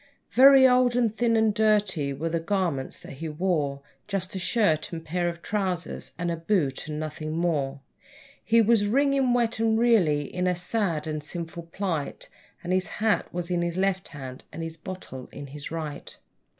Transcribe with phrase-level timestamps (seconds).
[0.31, 4.91] Very old and thin and dirty were the garments that he wore, Just a shirt
[4.91, 7.81] and pair of trousers, and a boot, and nothing more;
[8.43, 12.29] He was wringing wet, and really in a sad and sinful plight,
[12.63, 16.17] And his hat was in his left hand, and a bottle in his right.